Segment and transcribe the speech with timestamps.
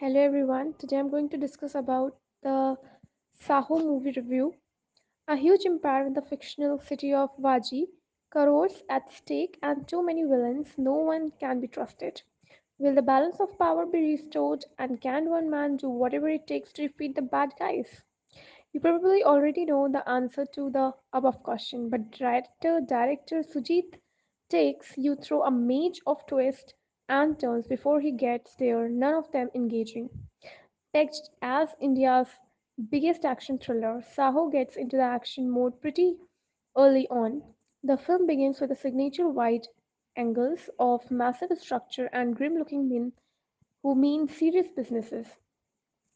[0.00, 0.74] Hello everyone.
[0.78, 2.76] Today I'm going to discuss about the
[3.44, 4.54] Saaho movie review.
[5.26, 7.86] A huge empire in the fictional city of Waaji,
[8.30, 12.22] crores at stake and too many villains, no one can be trusted.
[12.78, 16.72] Will the balance of power be restored and can one man do whatever it takes
[16.74, 17.88] to defeat the bad guys?
[18.72, 23.98] You probably already know the answer to the above question, but director director Sujeeth
[24.48, 26.74] takes you through a maze of twists
[27.08, 30.10] and turns before he gets there, none of them engaging.
[31.42, 32.28] As India's
[32.90, 36.18] biggest action thriller, Saaho gets into the action mode pretty
[36.76, 37.42] early on.
[37.82, 39.68] The film begins with the signature wide
[40.16, 43.12] angles of massive structure and grim looking men
[43.82, 45.26] who mean serious businesses.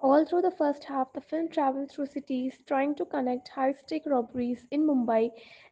[0.00, 4.06] All through the first half, the film travels through cities trying to connect high stake
[4.06, 5.30] robberies in Mumbai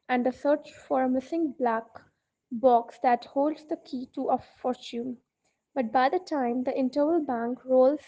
[0.09, 1.85] and the search for a missing black
[2.53, 5.19] box that holds the key to a fortune.
[5.75, 8.03] But by the time the interval bank rolls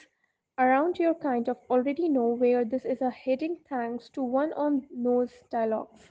[0.59, 4.86] around, you kind of already know where this is a heading thanks to one on
[4.92, 6.11] nose dialogues.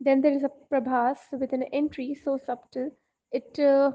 [0.00, 2.90] Then there is a Prabhas with an entry so subtle
[3.32, 3.92] it uh,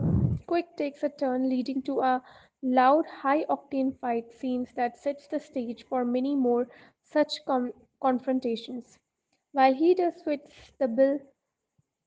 [0.47, 2.23] quick takes a turn, leading to a
[2.63, 6.67] loud, high-octane fight scenes that sets the stage for many more
[7.03, 8.97] such com- confrontations.
[9.51, 11.19] While he does fits the bill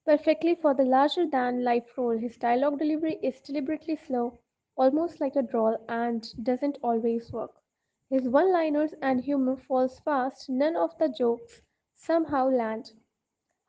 [0.04, 4.38] perfectly for the larger-than-life role, his dialogue delivery is deliberately slow,
[4.76, 7.52] almost like a drawl, and doesn't always work.
[8.10, 10.48] His one-liners and humor falls fast.
[10.48, 11.60] None of the jokes
[11.96, 12.92] somehow land.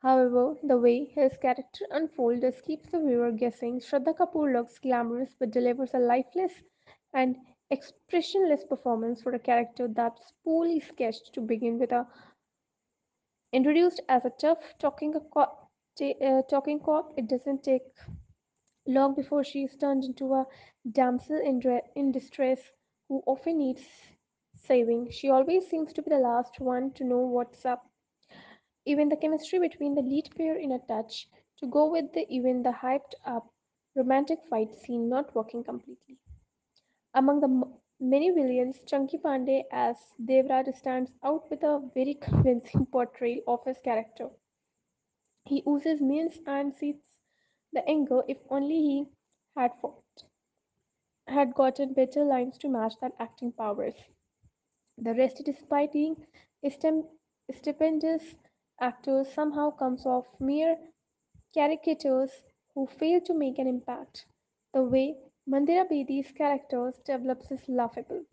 [0.02, 3.79] However, the way his character unfolds keeps the viewer guessing.
[3.79, 6.53] Shraddha Kapoor looks glamorous but delivers a lifeless
[7.13, 7.37] and
[7.69, 11.91] expressionless performance for a character that's poorly sketched to begin with.
[11.91, 12.07] A,
[13.53, 15.13] introduced as a tough talking,
[16.00, 17.81] uh, talking cop, it doesn't take
[18.86, 20.45] long before she is turned into a
[20.92, 21.61] damsel in,
[21.95, 22.72] in distress
[23.08, 23.81] who often needs
[24.56, 25.09] saving.
[25.11, 27.88] She always seems to be the last one to know what's up
[28.86, 31.27] even the chemistry between the lead pair in a touch
[31.58, 33.52] to go with the even the hyped up
[33.95, 36.17] romantic fight scene not working completely.
[37.14, 37.64] Among the
[37.99, 43.80] many villains, Chunky Pandey as Devraj stands out with a very convincing portrayal of his
[43.80, 44.30] character.
[45.52, 46.95] He oozes means and sees
[47.73, 49.08] the anger if only he
[49.54, 50.23] had fought,
[51.28, 53.95] had gotten better lines to match that acting powers.
[54.98, 56.26] The rest, despite being
[57.54, 58.34] stupendous
[58.80, 60.80] actors, somehow comes off mere
[61.54, 62.32] caricatures
[62.73, 64.26] who fail to make an impact.
[64.73, 68.23] The way Mandira Bedi's characters develops is laughable.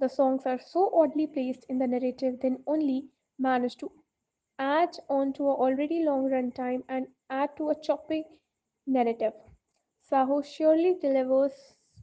[0.00, 3.92] The songs are so oddly placed in the narrative then only manage to
[4.58, 8.24] add on to a already long runtime and add to a choppy
[8.86, 9.32] narrative.
[10.10, 11.52] Saaho surely delivers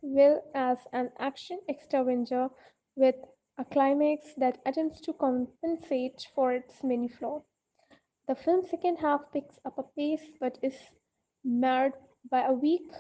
[0.02, 2.50] well as an action extravaganza
[2.96, 3.16] with
[3.58, 7.44] a climax that attempts to compensate for its many flaws.
[8.28, 10.76] The film's second half picks up a pace but is
[11.44, 11.94] marred
[12.30, 12.92] by a weak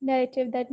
[0.00, 0.68] narrative that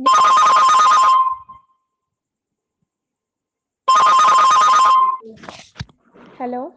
[6.38, 6.68] Hello?